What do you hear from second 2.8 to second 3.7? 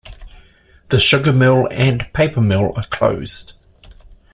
closed.